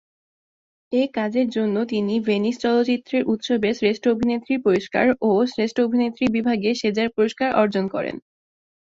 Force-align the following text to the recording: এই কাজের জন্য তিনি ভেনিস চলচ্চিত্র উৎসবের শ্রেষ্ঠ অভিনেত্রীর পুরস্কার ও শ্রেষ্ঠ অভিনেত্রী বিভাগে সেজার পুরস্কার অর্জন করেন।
এই 0.91 1.07
কাজের 1.17 1.47
জন্য 1.49 1.75
তিনি 1.91 2.13
ভেনিস 2.27 2.55
চলচ্চিত্র 2.63 3.11
উৎসবের 3.33 3.73
শ্রেষ্ঠ 3.79 4.03
অভিনেত্রীর 4.07 4.63
পুরস্কার 4.65 5.05
ও 5.21 5.31
শ্রেষ্ঠ 5.51 5.77
অভিনেত্রী 5.81 6.25
বিভাগে 6.35 6.69
সেজার 6.81 7.09
পুরস্কার 7.15 7.49
অর্জন 7.61 7.85
করেন। 7.95 8.15